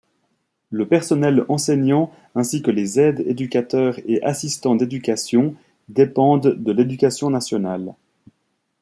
Le 0.71 0.87
personnel 0.87 1.45
enseignant, 1.47 2.11
ainsi 2.33 2.63
que 2.63 2.71
les 2.71 2.99
aides-éducateurs 2.99 3.99
et 4.07 4.19
assistants 4.23 4.73
d'éducation, 4.73 5.53
dépendent 5.89 6.55
de 6.57 6.71
l'Éducation 6.71 7.29
nationale. 7.29 7.93